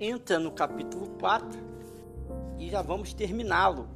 entra 0.00 0.38
no 0.38 0.52
capítulo 0.52 1.08
4 1.18 1.58
e 2.58 2.70
já 2.70 2.82
vamos 2.82 3.12
terminá-lo, 3.12 3.88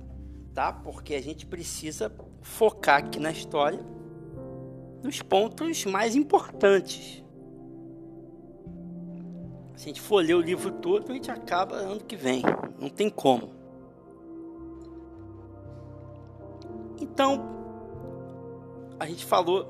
tá? 0.54 0.72
Porque 0.72 1.14
a 1.14 1.22
gente 1.22 1.46
precisa 1.46 2.12
focar 2.40 2.98
aqui 2.98 3.20
na 3.20 3.30
história 3.30 3.80
nos 5.02 5.20
pontos 5.20 5.84
mais 5.84 6.14
importantes. 6.14 7.22
Se 9.76 9.84
a 9.84 9.88
gente 9.88 10.00
for 10.00 10.24
ler 10.24 10.34
o 10.34 10.40
livro 10.40 10.70
todo, 10.70 11.10
a 11.10 11.14
gente 11.14 11.30
acaba 11.30 11.76
ano 11.76 12.00
que 12.04 12.14
vem. 12.14 12.42
Não 12.78 12.88
tem 12.88 13.10
como. 13.10 13.50
Então, 17.00 17.50
a 18.98 19.06
gente 19.06 19.24
falou 19.24 19.66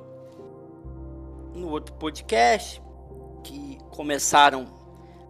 no 1.54 1.70
outro 1.70 1.94
podcast 1.94 2.82
que 3.42 3.78
começaram 3.90 4.81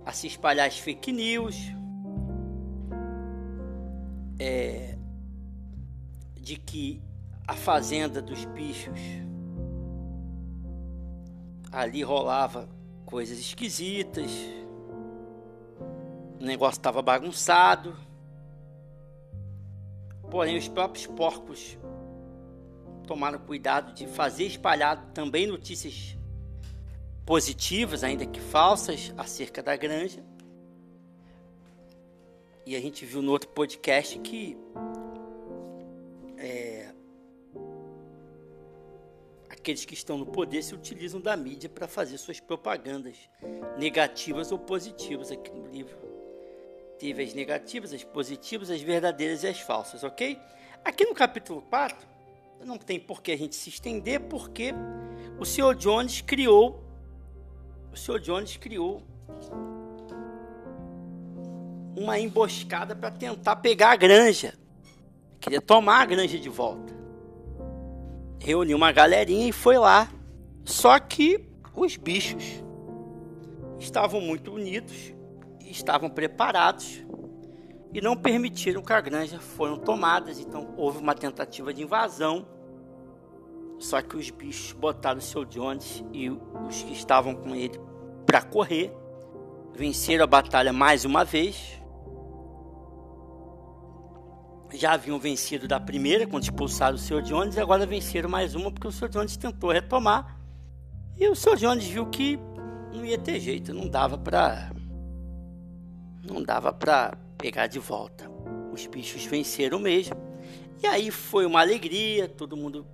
a 0.05 0.13
se 0.13 0.27
espalhar 0.27 0.67
as 0.67 0.79
fake 0.79 1.13
news 1.13 1.57
é, 4.39 4.99
de 6.35 6.57
que 6.57 7.03
a 7.47 7.55
fazenda 7.55 8.21
dos 8.21 8.45
bichos 8.45 8.99
ali 11.71 12.03
rolava 12.03 12.69
coisas 13.07 13.39
esquisitas, 13.39 14.31
o 16.41 16.45
negócio 16.45 16.79
estava 16.79 17.01
bagunçado. 17.01 17.97
Porém, 20.31 20.57
os 20.57 20.67
próprios 20.67 21.07
porcos 21.07 21.79
tomaram 23.07 23.39
cuidado 23.39 23.95
de 23.95 24.07
fazer 24.07 24.45
espalhar 24.45 25.13
também 25.13 25.47
notícias 25.47 26.17
positivas, 27.25 28.03
ainda 28.05 28.27
que 28.27 28.41
falsas, 28.41 29.13
acerca 29.17 29.63
da 29.63 29.77
granja. 29.77 30.23
E 32.65 32.77
a 32.77 32.81
gente 32.81 33.05
viu 33.05 33.23
no 33.23 33.33
outro 33.33 33.49
podcast 33.51 34.19
que 34.21 34.57
é, 36.39 36.93
aqueles 39.51 39.85
que 39.85 39.95
estão 39.95 40.17
no 40.17 40.27
poder 40.27 40.63
se 40.63 40.75
utilizam 40.75 41.21
da 41.21 41.37
mídia 41.37 41.69
para 41.69 41.89
fazer 41.89 42.19
suas 42.19 42.39
propagandas 42.39 43.17
negativas 43.79 44.53
ou 44.53 44.59
positivas 44.59 45.31
aqui 45.31 45.51
no 45.51 45.67
livro 45.67 46.13
teve 47.03 47.25
as 47.25 47.35
negativas, 47.35 47.93
as 47.93 48.05
positivas, 48.05 48.71
as 48.71 48.81
verdadeiras 48.81 49.43
e 49.43 49.49
as 49.49 49.59
falsas, 49.59 50.05
ok? 50.05 50.39
Aqui 50.85 51.05
no 51.05 51.13
capítulo 51.13 51.61
4, 51.63 51.97
não 52.65 52.79
tem 52.79 53.01
por 53.01 53.21
que 53.21 53.33
a 53.33 53.37
gente 53.37 53.57
se 53.57 53.69
estender, 53.71 54.21
porque 54.21 54.73
o 55.37 55.45
Sr. 55.45 55.75
Jones 55.75 56.21
criou. 56.21 56.81
O 57.93 57.97
Sr. 57.97 58.21
Jones 58.21 58.57
criou 58.57 59.03
uma 61.97 62.19
emboscada 62.19 62.97
para 62.97 63.11
tentar 63.11 63.57
pegar 63.57 63.93
a 63.93 63.97
granja. 63.97 64.55
Queria 65.41 65.61
tomar 65.61 66.03
a 66.03 66.07
granja 66.07 66.39
de 66.39 66.49
volta. 66.49 66.93
Reuniu 68.41 68.77
uma 68.77 68.93
galerinha 68.93 69.49
e 69.49 69.53
foi 69.53 69.79
lá. 69.79 70.09
Só 70.65 70.99
que 70.99 71.49
os 71.75 71.97
bichos 71.97 72.45
estavam 73.79 74.21
muito 74.21 74.53
unidos 74.53 75.13
estavam 75.73 76.09
preparados 76.09 77.05
e 77.93 78.01
não 78.01 78.17
permitiram 78.17 78.83
que 78.83 78.93
a 78.93 79.01
granja 79.01 79.39
foram 79.41 79.79
tomadas. 79.79 80.39
Então 80.39 80.75
houve 80.77 80.99
uma 80.99 81.15
tentativa 81.15 81.73
de 81.75 81.83
invasão. 81.83 82.47
Só 83.83 84.01
que 84.01 84.17
os 84.17 84.31
bichos 84.31 84.71
botaram 84.75 85.19
o 85.19 85.21
seu 85.21 85.45
Jones 85.45 86.05
e 86.13 86.31
os 86.31 86.83
que 86.85 86.93
estavam 86.93 87.35
com 87.35 87.53
ele 87.53 87.81
para 88.25 88.41
correr. 88.41 88.93
Venceram 89.75 90.23
a 90.23 90.27
batalha 90.27 90.73
mais 90.73 91.05
uma 91.05 91.25
vez. 91.25 91.83
Já 94.73 94.93
haviam 94.93 95.19
vencido 95.19 95.67
da 95.67 95.81
primeira 95.81 96.29
quando 96.29 96.45
expulsaram 96.45 96.95
o 96.95 96.99
Sr. 96.99 97.23
Jones 97.23 97.57
e 97.57 97.61
agora 97.61 97.85
venceram 97.85 98.31
mais 98.31 98.55
uma 98.55 98.71
porque 98.71 98.87
o 98.87 98.93
Sr. 98.93 99.09
Jones 99.09 99.37
tentou 99.37 99.73
retomar. 99.73 100.39
E 101.19 101.27
o 101.27 101.35
Sr. 101.35 101.57
Jones 101.57 101.85
viu 101.85 102.07
que 102.07 102.39
não 102.95 103.05
ia 103.05 103.19
ter 103.19 103.41
jeito, 103.41 103.75
não 103.75 103.89
dava 103.89 104.17
para 104.17 104.71
não 106.23 106.41
dava 106.41 106.73
para 106.73 107.19
pegar 107.37 107.67
de 107.67 107.81
volta. 107.81 108.31
Os 108.73 108.87
bichos 108.87 109.25
venceram 109.25 109.81
mesmo. 109.81 110.15
E 110.81 110.87
aí 110.87 111.11
foi 111.11 111.45
uma 111.45 111.61
alegria, 111.61 112.29
todo 112.29 112.57
mundo 112.57 112.87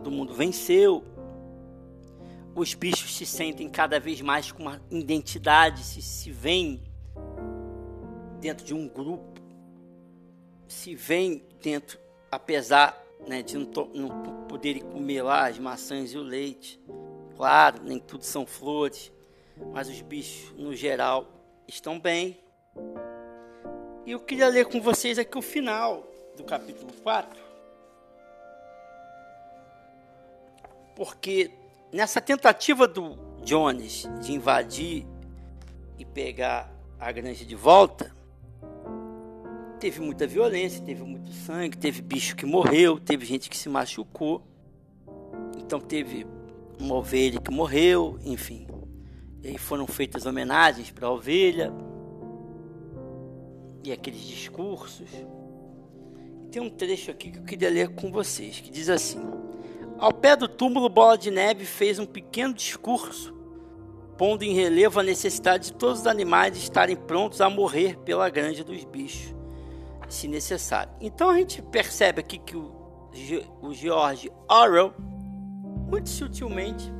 todo 0.00 0.10
mundo 0.10 0.34
venceu. 0.34 1.04
Os 2.54 2.74
bichos 2.74 3.14
se 3.14 3.24
sentem 3.24 3.68
cada 3.68 4.00
vez 4.00 4.20
mais 4.20 4.50
com 4.50 4.62
uma 4.62 4.80
identidade, 4.90 5.84
se 5.84 6.02
se 6.02 6.30
veem 6.30 6.82
dentro 8.40 8.64
de 8.64 8.74
um 8.74 8.88
grupo, 8.88 9.40
se 10.66 10.94
veem 10.94 11.44
dentro, 11.62 11.98
apesar 12.30 13.00
né, 13.26 13.42
de 13.42 13.56
não, 13.56 13.70
não 13.94 14.46
poderem 14.48 14.82
comer 14.82 15.22
lá 15.22 15.46
as 15.46 15.58
maçãs 15.58 16.12
e 16.12 16.18
o 16.18 16.22
leite. 16.22 16.80
Claro, 17.36 17.82
nem 17.84 17.98
tudo 17.98 18.24
são 18.24 18.44
flores 18.44 19.12
mas 19.72 19.88
os 19.88 20.00
bichos, 20.00 20.52
no 20.56 20.74
geral, 20.74 21.26
estão 21.68 21.98
bem. 21.98 22.40
E 24.06 24.12
eu 24.12 24.20
queria 24.20 24.48
ler 24.48 24.66
com 24.66 24.80
vocês 24.80 25.18
aqui 25.18 25.36
o 25.36 25.42
final 25.42 26.06
do 26.36 26.44
capítulo 26.44 26.92
4. 27.02 27.49
Porque 31.00 31.50
nessa 31.90 32.20
tentativa 32.20 32.86
do 32.86 33.16
Jones 33.42 34.06
de 34.20 34.34
invadir 34.34 35.06
e 35.98 36.04
pegar 36.04 36.70
a 36.98 37.10
granja 37.10 37.42
de 37.42 37.56
volta, 37.56 38.14
teve 39.78 39.98
muita 39.98 40.26
violência, 40.26 40.84
teve 40.84 41.02
muito 41.02 41.32
sangue, 41.32 41.78
teve 41.78 42.02
bicho 42.02 42.36
que 42.36 42.44
morreu, 42.44 43.00
teve 43.00 43.24
gente 43.24 43.48
que 43.48 43.56
se 43.56 43.66
machucou. 43.66 44.42
Então 45.56 45.80
teve 45.80 46.26
uma 46.78 46.96
ovelha 46.96 47.40
que 47.40 47.50
morreu, 47.50 48.18
enfim. 48.22 48.66
E 49.42 49.56
foram 49.56 49.86
feitas 49.86 50.26
homenagens 50.26 50.90
para 50.90 51.06
a 51.06 51.10
ovelha 51.10 51.72
e 53.82 53.90
aqueles 53.90 54.20
discursos. 54.20 55.08
Tem 56.50 56.60
um 56.60 56.68
trecho 56.68 57.10
aqui 57.10 57.30
que 57.30 57.38
eu 57.38 57.44
queria 57.44 57.70
ler 57.70 57.88
com 57.88 58.12
vocês, 58.12 58.60
que 58.60 58.70
diz 58.70 58.90
assim: 58.90 59.40
Ao 60.00 60.14
pé 60.14 60.34
do 60.34 60.48
túmulo, 60.48 60.88
Bola 60.88 61.18
de 61.18 61.30
Neve 61.30 61.66
fez 61.66 61.98
um 61.98 62.06
pequeno 62.06 62.54
discurso, 62.54 63.34
pondo 64.16 64.42
em 64.42 64.54
relevo 64.54 64.98
a 64.98 65.02
necessidade 65.02 65.64
de 65.66 65.72
todos 65.74 66.00
os 66.00 66.06
animais 66.06 66.56
estarem 66.56 66.96
prontos 66.96 67.42
a 67.42 67.50
morrer 67.50 67.98
pela 67.98 68.30
granja 68.30 68.64
dos 68.64 68.82
bichos, 68.82 69.34
se 70.08 70.26
necessário. 70.26 70.90
Então 71.02 71.28
a 71.28 71.36
gente 71.36 71.60
percebe 71.60 72.20
aqui 72.20 72.38
que 72.38 72.56
o, 72.56 72.72
o 73.60 73.74
George 73.74 74.32
Orwell, 74.48 74.94
muito 75.90 76.08
sutilmente, 76.08 76.90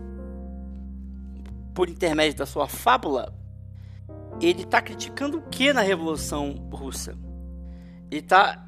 por 1.74 1.88
intermédio 1.88 2.36
da 2.36 2.44
sua 2.44 2.68
fábula, 2.68 3.34
ele 4.42 4.60
está 4.60 4.82
criticando 4.82 5.38
o 5.38 5.42
que 5.48 5.72
na 5.72 5.80
Revolução 5.80 6.68
Russa? 6.70 7.16
Ele 8.10 8.20
está 8.20 8.62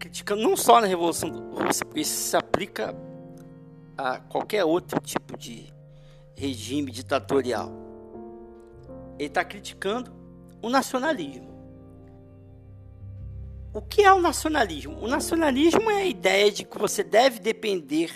criticando 0.00 0.42
não 0.42 0.56
só 0.56 0.80
na 0.80 0.88
Revolução 0.88 1.30
Russa, 1.52 1.84
porque 1.84 2.00
isso 2.00 2.28
se 2.28 2.36
aplica 2.36 3.05
a 3.96 4.18
qualquer 4.18 4.64
outro 4.64 5.00
tipo 5.00 5.36
de 5.36 5.72
regime 6.36 6.90
ditatorial. 6.90 7.72
Ele 9.18 9.28
está 9.28 9.44
criticando 9.44 10.12
o 10.60 10.68
nacionalismo. 10.68 11.54
O 13.72 13.82
que 13.82 14.02
é 14.02 14.12
o 14.12 14.20
nacionalismo? 14.20 14.98
O 15.02 15.08
nacionalismo 15.08 15.90
é 15.90 16.02
a 16.02 16.06
ideia 16.06 16.50
de 16.50 16.64
que 16.64 16.78
você 16.78 17.02
deve 17.02 17.38
depender, 17.38 18.10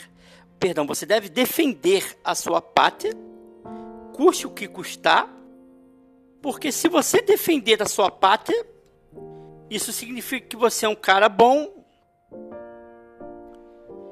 perdão, 0.58 0.86
você 0.86 1.04
deve 1.04 1.28
defender 1.28 2.18
a 2.24 2.34
sua 2.34 2.60
pátria 2.60 3.14
custe 4.20 4.46
o 4.46 4.50
que 4.50 4.68
custar, 4.68 5.34
porque 6.42 6.70
se 6.70 6.90
você 6.90 7.22
defender 7.22 7.82
a 7.82 7.86
sua 7.86 8.10
pátria, 8.10 8.66
isso 9.70 9.94
significa 9.94 10.46
que 10.46 10.56
você 10.56 10.84
é 10.84 10.88
um 10.90 10.94
cara 10.94 11.26
bom, 11.26 11.79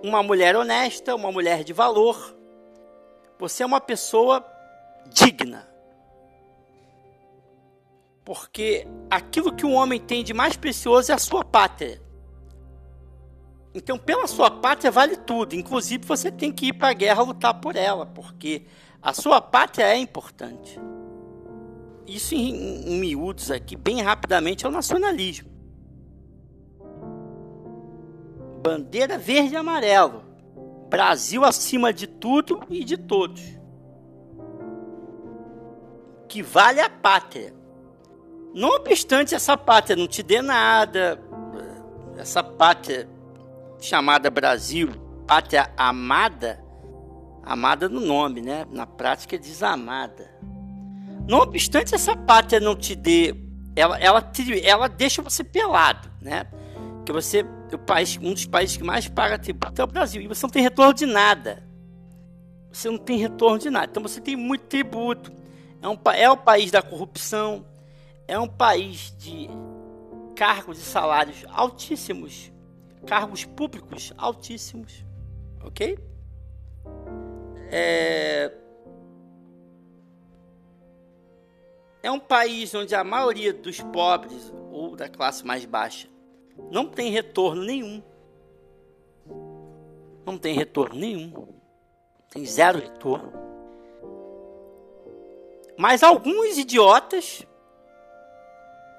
uma 0.02 0.22
mulher 0.22 0.56
honesta, 0.56 1.14
uma 1.14 1.32
mulher 1.32 1.64
de 1.64 1.72
valor. 1.72 2.36
Você 3.38 3.62
é 3.62 3.66
uma 3.66 3.80
pessoa 3.80 4.44
digna. 5.12 5.68
Porque 8.24 8.86
aquilo 9.10 9.54
que 9.54 9.64
um 9.64 9.74
homem 9.74 10.00
tem 10.00 10.22
de 10.22 10.34
mais 10.34 10.56
precioso 10.56 11.10
é 11.10 11.14
a 11.14 11.18
sua 11.18 11.44
pátria. 11.44 12.00
Então, 13.74 13.98
pela 13.98 14.26
sua 14.26 14.50
pátria 14.50 14.90
vale 14.90 15.16
tudo. 15.16 15.54
Inclusive, 15.54 16.04
você 16.04 16.30
tem 16.30 16.52
que 16.52 16.66
ir 16.66 16.72
para 16.72 16.88
a 16.88 16.92
guerra 16.92 17.22
lutar 17.22 17.54
por 17.54 17.76
ela, 17.76 18.04
porque 18.06 18.66
a 19.00 19.12
sua 19.12 19.40
pátria 19.40 19.84
é 19.84 19.96
importante. 19.96 20.78
Isso 22.06 22.34
em, 22.34 22.86
em 22.86 22.98
miúdos 22.98 23.50
aqui, 23.50 23.76
bem 23.76 24.00
rapidamente, 24.02 24.66
é 24.66 24.68
o 24.68 24.72
nacionalismo. 24.72 25.57
Bandeira 28.68 29.16
verde 29.16 29.54
e 29.54 29.56
amarelo. 29.56 30.24
Brasil 30.88 31.44
acima 31.44 31.92
de 31.92 32.06
tudo 32.06 32.60
e 32.68 32.84
de 32.84 32.96
todos. 32.96 33.58
que 36.28 36.42
vale 36.42 36.80
a 36.80 36.90
pátria. 36.90 37.54
Não 38.54 38.68
obstante 38.70 39.34
essa 39.34 39.56
pátria 39.56 39.96
não 39.96 40.06
te 40.06 40.22
dê 40.22 40.42
nada, 40.42 41.18
essa 42.18 42.42
pátria 42.42 43.08
chamada 43.80 44.30
Brasil, 44.30 44.90
pátria 45.26 45.72
amada, 45.76 46.62
amada 47.42 47.88
no 47.88 48.00
nome, 48.00 48.42
né? 48.42 48.66
Na 48.70 48.86
prática 48.86 49.36
é 49.36 49.38
desamada. 49.38 50.30
Não 51.26 51.38
obstante 51.38 51.94
essa 51.94 52.16
pátria 52.16 52.60
não 52.60 52.76
te 52.76 52.94
dê, 52.94 53.34
ela, 53.74 53.98
ela, 53.98 54.32
ela 54.62 54.88
deixa 54.88 55.22
você 55.22 55.42
pelado, 55.42 56.10
né? 56.20 56.46
Que 57.08 57.12
você, 57.12 57.40
o 57.72 57.78
país, 57.78 58.18
um 58.20 58.34
dos 58.34 58.44
países 58.44 58.76
que 58.76 58.84
mais 58.84 59.08
paga 59.08 59.38
tributo 59.38 59.80
é 59.80 59.82
o 59.82 59.86
Brasil, 59.86 60.20
e 60.20 60.28
você 60.28 60.44
não 60.44 60.50
tem 60.50 60.62
retorno 60.62 60.92
de 60.92 61.06
nada. 61.06 61.66
Você 62.70 62.90
não 62.90 62.98
tem 62.98 63.16
retorno 63.16 63.58
de 63.58 63.70
nada. 63.70 63.86
Então 63.90 64.02
você 64.02 64.20
tem 64.20 64.36
muito 64.36 64.66
tributo. 64.66 65.32
É, 65.80 65.88
um, 65.88 65.98
é 66.14 66.30
o 66.30 66.36
país 66.36 66.70
da 66.70 66.82
corrupção. 66.82 67.64
É 68.26 68.38
um 68.38 68.46
país 68.46 69.16
de 69.16 69.48
cargos 70.36 70.78
e 70.78 70.82
salários 70.82 71.46
altíssimos. 71.48 72.52
Cargos 73.06 73.42
públicos 73.42 74.12
altíssimos. 74.18 75.02
Ok? 75.64 75.98
É, 77.70 78.52
é 82.02 82.10
um 82.10 82.20
país 82.20 82.74
onde 82.74 82.94
a 82.94 83.02
maioria 83.02 83.54
dos 83.54 83.80
pobres 83.80 84.52
ou 84.70 84.94
da 84.94 85.08
classe 85.08 85.42
mais 85.46 85.64
baixa 85.64 86.06
não 86.70 86.86
tem 86.86 87.10
retorno 87.10 87.64
nenhum. 87.64 88.02
Não 90.26 90.36
tem 90.36 90.54
retorno 90.54 90.98
nenhum. 90.98 91.48
Tem 92.30 92.44
zero 92.44 92.78
retorno. 92.78 93.32
Mas 95.76 96.02
alguns 96.02 96.58
idiotas 96.58 97.46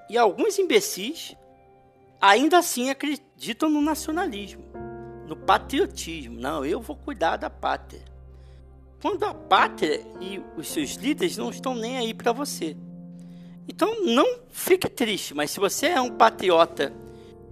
e 0.10 0.18
alguns 0.18 0.58
imbecis 0.58 1.36
ainda 2.20 2.58
assim 2.58 2.90
acreditam 2.90 3.70
no 3.70 3.82
nacionalismo, 3.82 4.64
no 5.28 5.36
patriotismo. 5.36 6.40
Não, 6.40 6.66
eu 6.66 6.82
vou 6.82 6.96
cuidar 6.96 7.38
da 7.38 7.50
pátria. 7.50 8.04
Quando 9.02 9.24
a 9.24 9.34
pátria 9.34 10.02
e 10.20 10.42
os 10.58 10.68
seus 10.68 10.92
líderes 10.96 11.38
não 11.38 11.50
estão 11.50 11.76
nem 11.76 11.98
aí 11.98 12.14
para 12.14 12.32
você. 12.32 12.76
Então 13.68 14.04
não 14.04 14.40
fique 14.50 14.90
triste, 14.90 15.34
mas 15.34 15.52
se 15.52 15.60
você 15.60 15.88
é 15.88 16.02
um 16.02 16.10
patriota 16.10 16.92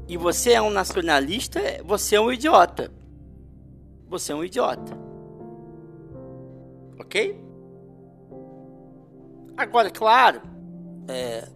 e 0.07 0.15
você 0.15 0.53
é 0.53 0.61
um 0.61 0.69
nacionalista, 0.69 1.59
você 1.83 2.15
é 2.15 2.21
um 2.21 2.31
idiota. 2.31 2.91
Você 4.07 4.31
é 4.31 4.35
um 4.35 4.43
idiota. 4.43 4.97
Ok? 6.99 7.43
Agora, 9.57 9.89
claro, 9.89 10.41
é, 11.07 11.47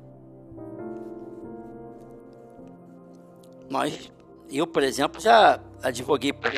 nós, 3.69 4.12
eu, 4.50 4.68
por 4.68 4.83
exemplo, 4.83 5.21
já 5.21 5.62
advoguei 5.81 6.33
para 6.33 6.51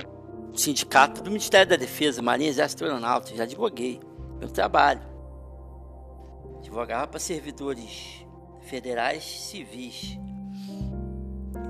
o 0.51 0.57
sindicato 0.57 1.21
do 1.21 1.29
Ministério 1.29 1.69
da 1.69 1.75
Defesa, 1.75 2.21
Marinha, 2.23 2.49
Exército 2.49 2.85
Aeronáutica, 2.85 3.37
já 3.37 3.43
advoguei, 3.43 3.99
meu 4.39 4.49
trabalho. 4.49 5.01
Advogava 6.57 7.07
para 7.07 7.19
servidores 7.19 8.25
federais 8.61 9.23
civis. 9.23 10.17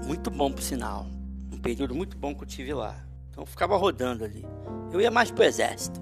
Muito 0.06 0.30
bom, 0.30 0.52
por 0.52 0.62
sinal. 0.62 1.08
Um 1.52 1.58
período 1.58 1.96
muito 1.96 2.18
bom 2.18 2.36
que 2.36 2.44
eu 2.44 2.48
tive 2.48 2.74
lá. 2.74 2.96
Então 3.30 3.46
ficava 3.46 3.78
rodando 3.78 4.24
ali. 4.24 4.46
Eu 4.92 5.02
ia 5.02 5.10
mais 5.10 5.32
pro 5.32 5.44
exército. 5.44 6.00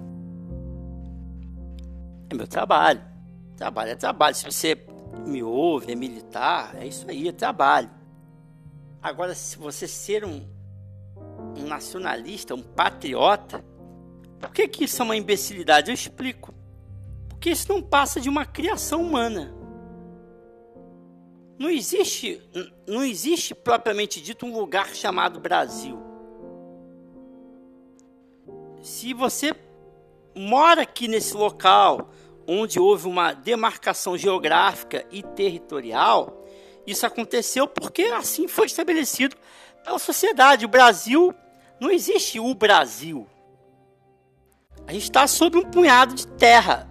É 2.28 2.34
meu 2.34 2.46
trabalho. 2.46 3.00
Trabalho 3.56 3.90
é 3.90 3.94
trabalho. 3.94 4.34
Se 4.34 4.44
você 4.44 4.86
me 5.26 5.42
ouve, 5.42 5.92
é 5.92 5.94
militar, 5.94 6.74
é 6.76 6.86
isso 6.86 7.08
aí, 7.08 7.28
é 7.28 7.32
trabalho. 7.32 7.90
Agora, 9.02 9.34
se 9.34 9.56
você 9.56 9.86
ser 9.86 10.24
um, 10.24 10.42
um 11.56 11.66
nacionalista, 11.66 12.54
um 12.54 12.62
patriota, 12.62 13.64
por 14.38 14.50
que, 14.50 14.66
que 14.68 14.84
isso 14.84 15.00
é 15.02 15.04
uma 15.04 15.16
imbecilidade? 15.16 15.90
Eu 15.90 15.94
explico. 15.94 16.52
Porque 17.28 17.50
isso 17.50 17.72
não 17.72 17.82
passa 17.82 18.20
de 18.20 18.28
uma 18.28 18.44
criação 18.44 19.02
humana. 19.02 19.54
Não 21.62 21.70
existe, 21.70 22.42
não 22.88 23.04
existe 23.04 23.54
propriamente 23.54 24.20
dito 24.20 24.44
um 24.44 24.52
lugar 24.52 24.96
chamado 24.96 25.38
Brasil. 25.38 25.96
Se 28.82 29.14
você 29.14 29.54
mora 30.34 30.82
aqui 30.82 31.06
nesse 31.06 31.34
local 31.34 32.10
onde 32.48 32.80
houve 32.80 33.06
uma 33.06 33.32
demarcação 33.32 34.18
geográfica 34.18 35.06
e 35.08 35.22
territorial, 35.22 36.44
isso 36.84 37.06
aconteceu 37.06 37.68
porque 37.68 38.06
assim 38.06 38.48
foi 38.48 38.66
estabelecido 38.66 39.36
pela 39.84 40.00
sociedade. 40.00 40.64
O 40.64 40.68
Brasil 40.68 41.32
não 41.78 41.92
existe 41.92 42.40
o 42.40 42.52
Brasil. 42.56 43.24
A 44.84 44.92
gente 44.92 45.04
está 45.04 45.28
sob 45.28 45.56
um 45.58 45.70
punhado 45.70 46.12
de 46.12 46.26
terra. 46.26 46.90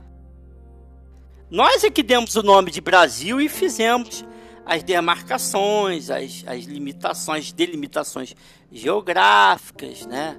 Nós 1.49 1.83
é 1.83 1.89
que 1.89 2.01
demos 2.01 2.37
o 2.37 2.41
nome 2.41 2.71
de 2.71 2.79
Brasil 2.79 3.41
e 3.41 3.49
fizemos 3.49 4.23
as 4.65 4.83
demarcações, 4.83 6.09
as, 6.09 6.43
as 6.45 6.65
limitações, 6.65 7.51
delimitações 7.51 8.35
geográficas, 8.71 10.05
né? 10.05 10.37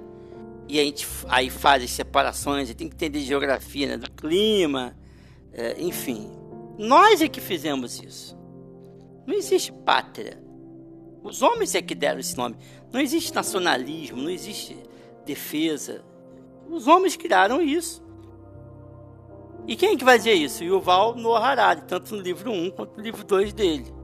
E 0.67 0.79
a 0.79 0.83
gente 0.83 1.05
aí 1.27 1.49
faz 1.49 1.83
as 1.83 1.91
separações, 1.91 2.73
tem 2.73 2.87
que 2.87 2.95
entender 2.95 3.19
geografia 3.19 3.87
né? 3.87 3.97
do 3.97 4.09
clima, 4.11 4.95
é, 5.51 5.75
enfim. 5.79 6.31
Nós 6.77 7.21
é 7.21 7.27
que 7.27 7.41
fizemos 7.41 8.01
isso. 8.01 8.37
Não 9.27 9.35
existe 9.35 9.71
pátria. 9.71 10.41
Os 11.21 11.41
homens 11.41 11.75
é 11.75 11.81
que 11.81 11.93
deram 11.93 12.19
esse 12.19 12.35
nome. 12.37 12.55
Não 12.91 12.99
existe 12.99 13.33
nacionalismo, 13.33 14.21
não 14.21 14.29
existe 14.29 14.77
defesa. 15.25 16.03
Os 16.69 16.87
homens 16.87 17.15
criaram 17.15 17.61
isso. 17.61 18.03
E 19.67 19.75
quem 19.75 19.93
é 19.93 19.95
que 19.95 20.03
vai 20.03 20.17
dizer 20.17 20.33
isso? 20.33 20.63
Yuval 20.63 21.15
Noah 21.15 21.45
Harari, 21.45 21.83
tanto 21.87 22.15
no 22.15 22.21
livro 22.21 22.51
1 22.51 22.71
quanto 22.71 22.97
no 22.97 23.03
livro 23.03 23.23
2 23.23 23.53
dele. 23.53 24.02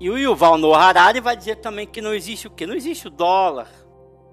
E 0.00 0.08
o 0.08 0.16
Yuval 0.16 0.56
Noah 0.58 0.88
Harari 0.88 1.20
vai 1.20 1.36
dizer 1.36 1.56
também 1.56 1.86
que 1.86 2.00
não 2.00 2.14
existe 2.14 2.46
o 2.46 2.50
quê? 2.50 2.66
Não 2.66 2.74
existe 2.74 3.08
o 3.08 3.10
dólar. 3.10 3.68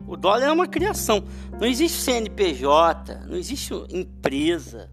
O 0.08 0.16
dólar 0.16 0.44
é 0.44 0.52
uma 0.52 0.68
criação. 0.68 1.24
Não 1.60 1.68
existe 1.68 1.98
CNPJ, 2.00 3.26
não 3.26 3.36
existe 3.36 3.74
empresa. 3.90 4.92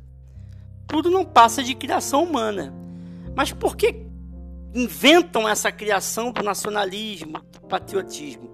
Tudo 0.86 1.10
não 1.10 1.24
passa 1.24 1.62
de 1.62 1.74
criação 1.74 2.22
humana. 2.22 2.72
Mas 3.34 3.52
por 3.52 3.76
que 3.76 4.06
inventam 4.74 5.48
essa 5.48 5.70
criação 5.70 6.32
do 6.32 6.42
nacionalismo, 6.42 7.40
do 7.52 7.60
patriotismo, 7.68 8.50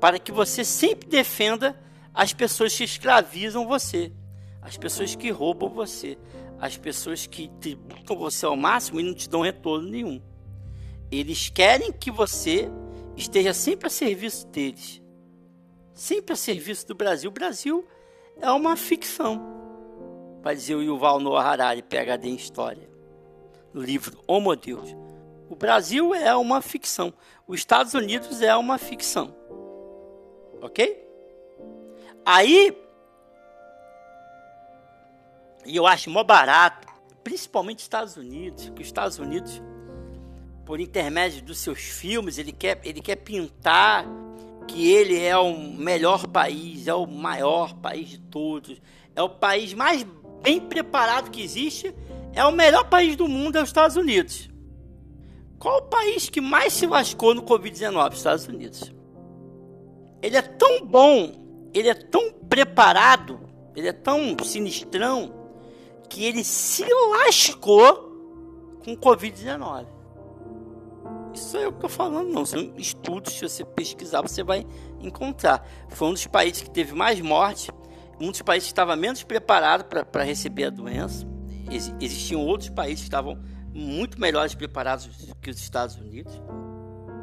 para 0.00 0.18
que 0.18 0.32
você 0.32 0.64
sempre 0.64 1.08
defenda 1.08 1.78
as 2.12 2.32
pessoas 2.32 2.76
que 2.76 2.84
escravizam 2.84 3.66
você, 3.66 4.12
as 4.60 4.76
pessoas 4.76 5.14
que 5.14 5.30
roubam 5.30 5.68
você, 5.68 6.18
as 6.60 6.76
pessoas 6.76 7.26
que 7.26 7.48
tributam 7.60 8.16
você 8.16 8.46
ao 8.46 8.56
máximo 8.56 9.00
e 9.00 9.02
não 9.02 9.14
te 9.14 9.28
dão 9.28 9.42
retorno 9.42 9.88
nenhum. 9.88 10.20
Eles 11.18 11.48
querem 11.48 11.92
que 11.92 12.10
você 12.10 12.68
esteja 13.16 13.54
sempre 13.54 13.86
a 13.86 13.90
serviço 13.90 14.46
deles, 14.48 15.02
sempre 15.92 16.32
a 16.32 16.36
serviço 16.36 16.86
do 16.88 16.94
Brasil. 16.94 17.30
O 17.30 17.32
Brasil 17.32 17.86
é 18.40 18.50
uma 18.50 18.76
ficção, 18.76 19.40
vai 20.42 20.54
dizer 20.54 20.74
o 20.74 20.82
Yuval 20.82 21.20
Noah 21.20 21.48
Harari, 21.48 21.82
PhD 21.82 22.28
em 22.28 22.34
História, 22.34 22.88
no 23.72 23.80
livro 23.80 24.18
Homo 24.26 24.54
Deus. 24.56 24.94
O 25.48 25.54
Brasil 25.54 26.14
é 26.14 26.34
uma 26.34 26.60
ficção. 26.60 27.12
Os 27.46 27.60
Estados 27.60 27.94
Unidos 27.94 28.42
é 28.42 28.56
uma 28.56 28.78
ficção. 28.78 29.34
Ok? 30.60 31.04
Aí. 32.24 32.76
E 35.66 35.76
eu 35.76 35.86
acho 35.86 36.10
mó 36.10 36.24
barato, 36.24 36.88
principalmente 37.22 37.80
Estados 37.80 38.16
Unidos, 38.16 38.70
que 38.70 38.82
os 38.82 38.86
Estados 38.86 39.18
Unidos, 39.18 39.62
por 40.64 40.80
intermédio 40.80 41.42
dos 41.42 41.58
seus 41.58 41.80
filmes, 41.80 42.38
ele 42.38 42.52
quer, 42.52 42.80
ele 42.84 43.00
quer 43.00 43.16
pintar 43.16 44.06
que 44.66 44.90
ele 44.90 45.20
é 45.20 45.36
o 45.36 45.56
melhor 45.56 46.26
país, 46.26 46.86
é 46.86 46.94
o 46.94 47.06
maior 47.06 47.74
país 47.74 48.08
de 48.08 48.18
todos, 48.18 48.80
é 49.14 49.22
o 49.22 49.28
país 49.28 49.74
mais 49.74 50.06
bem 50.42 50.60
preparado 50.60 51.30
que 51.30 51.42
existe, 51.42 51.94
é 52.32 52.44
o 52.44 52.52
melhor 52.52 52.84
país 52.88 53.14
do 53.16 53.28
mundo, 53.28 53.56
é 53.56 53.62
os 53.62 53.68
Estados 53.68 53.96
Unidos. 53.96 54.48
Qual 55.58 55.78
o 55.78 55.82
país 55.82 56.28
que 56.28 56.40
mais 56.40 56.72
se 56.72 56.86
lascou 56.86 57.34
no 57.34 57.42
Covid-19? 57.42 58.12
Estados 58.12 58.46
Unidos. 58.46 58.92
Ele 60.20 60.36
é 60.36 60.42
tão 60.42 60.84
bom, 60.84 61.70
ele 61.72 61.88
é 61.88 61.94
tão 61.94 62.32
preparado, 62.32 63.40
ele 63.76 63.88
é 63.88 63.92
tão 63.92 64.36
sinistrão, 64.42 65.32
que 66.08 66.24
ele 66.24 66.44
se 66.44 66.84
lascou 67.10 68.12
com 68.84 68.92
o 68.92 68.96
Covid-19. 68.96 69.93
Isso 71.34 71.56
é 71.56 71.66
o 71.66 71.72
que 71.72 71.84
eu 71.84 71.88
estou 71.88 71.90
falando, 71.90 72.30
não. 72.30 72.46
São 72.46 72.72
estudos, 72.76 73.32
se 73.34 73.42
você 73.42 73.64
pesquisar, 73.64 74.22
você 74.22 74.42
vai 74.42 74.64
encontrar. 75.00 75.66
Foi 75.88 76.08
um 76.08 76.12
dos 76.12 76.26
países 76.26 76.62
que 76.62 76.70
teve 76.70 76.94
mais 76.94 77.20
morte, 77.20 77.70
um 78.20 78.30
dos 78.30 78.40
países 78.42 78.68
que 78.68 78.72
estava 78.72 78.94
menos 78.94 79.22
preparado 79.24 79.84
para 79.84 80.22
receber 80.22 80.64
a 80.64 80.70
doença. 80.70 81.26
existiam 82.00 82.40
outros 82.46 82.70
países 82.70 83.00
que 83.00 83.06
estavam 83.06 83.38
muito 83.72 84.20
melhores 84.20 84.54
preparados 84.54 85.10
que 85.42 85.50
os 85.50 85.58
Estados 85.58 85.96
Unidos. 85.96 86.40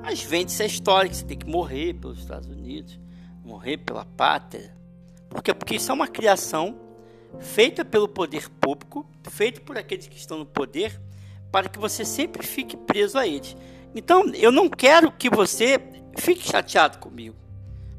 Mas 0.03 0.21
vende-se 0.21 0.61
a 0.61 0.65
história 0.65 1.09
que 1.09 1.15
você 1.15 1.25
tem 1.25 1.37
que 1.37 1.47
morrer 1.47 1.93
pelos 1.93 2.19
Estados 2.19 2.49
Unidos, 2.49 2.99
morrer 3.43 3.77
pela 3.77 4.03
pátria. 4.03 4.75
Por 5.29 5.41
quê? 5.41 5.53
Porque 5.53 5.75
isso 5.75 5.89
é 5.89 5.93
uma 5.93 6.07
criação 6.07 6.77
feita 7.39 7.85
pelo 7.85 8.09
poder 8.09 8.49
público, 8.49 9.09
feita 9.29 9.61
por 9.61 9.77
aqueles 9.77 10.07
que 10.07 10.17
estão 10.17 10.39
no 10.39 10.45
poder, 10.45 10.99
para 11.51 11.69
que 11.69 11.79
você 11.79 12.03
sempre 12.03 12.45
fique 12.45 12.75
preso 12.75 13.17
a 13.17 13.25
eles. 13.25 13.55
Então, 13.93 14.27
eu 14.33 14.51
não 14.51 14.69
quero 14.69 15.11
que 15.11 15.29
você 15.29 15.79
fique 16.17 16.47
chateado 16.47 16.97
comigo, 16.99 17.35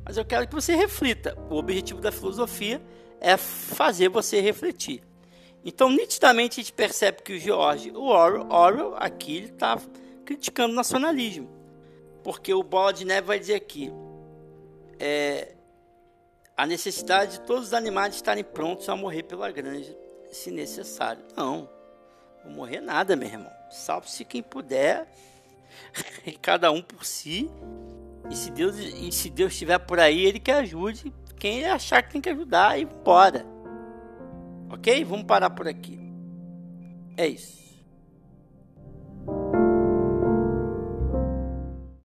mas 0.05 0.17
eu 0.17 0.25
quero 0.25 0.47
que 0.47 0.55
você 0.55 0.75
reflita. 0.75 1.37
O 1.51 1.57
objetivo 1.57 2.01
da 2.01 2.11
filosofia 2.11 2.83
é 3.21 3.37
fazer 3.37 4.09
você 4.09 4.41
refletir. 4.41 5.03
Então, 5.65 5.91
nitidamente, 5.91 6.61
a 6.61 6.63
gente 6.63 6.73
percebe 6.73 7.23
que 7.23 7.35
o 7.35 7.39
George 7.39 7.93
Orwell, 7.95 8.49
Orwell 8.51 8.95
aqui 8.97 9.37
ele 9.37 9.47
está 9.47 9.79
criticando 10.25 10.73
o 10.73 10.77
nacionalismo. 10.77 11.49
Porque 12.25 12.53
o 12.53 12.63
Bola 12.63 12.93
de 12.93 13.05
Neve 13.05 13.27
vai 13.27 13.39
dizer 13.39 13.55
aqui 13.55 13.93
é, 14.99 15.55
a 16.57 16.67
necessidade 16.67 17.33
de 17.33 17.41
todos 17.41 17.69
os 17.69 17.75
animais 17.75 18.15
estarem 18.15 18.45
prontos 18.45 18.89
a 18.89 18.95
morrer 18.95 19.25
pela 19.25 19.51
granja, 19.51 19.97
se 20.31 20.51
necessário. 20.51 21.25
Não, 21.37 21.69
não 22.45 22.53
morrer 22.53 22.81
nada, 22.81 23.17
meu 23.17 23.29
irmão. 23.29 23.51
Salve-se 23.71 24.25
quem 24.25 24.43
puder, 24.43 25.11
cada 26.41 26.71
um 26.71 26.83
por 26.83 27.05
si. 27.05 27.51
E 28.31 28.37
se 28.37 28.51
Deus 28.51 28.77
e 28.79 29.11
se 29.13 29.29
Deus 29.29 29.53
estiver 29.53 29.79
por 29.79 29.99
aí, 29.99 30.25
ele 30.25 30.39
que 30.39 30.51
ajude 30.51 31.13
quem 31.39 31.59
ele 31.59 31.67
achar 31.67 32.03
que 32.03 32.13
tem 32.13 32.21
que 32.21 32.31
ajudar 32.31 32.79
e 32.79 32.85
bora. 32.85 33.45
Ok? 34.71 35.05
Vamos 35.05 35.25
parar 35.25 35.51
por 35.51 35.67
aqui. 35.67 36.01
É 37.17 37.27
isso. 37.27 37.62